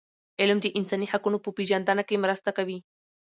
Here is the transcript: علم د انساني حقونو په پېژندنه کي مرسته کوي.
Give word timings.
علم 0.41 0.57
د 0.61 0.67
انساني 0.77 1.07
حقونو 1.11 1.37
په 1.45 1.49
پېژندنه 1.57 2.03
کي 2.09 2.15
مرسته 2.23 2.49
کوي. 2.57 2.77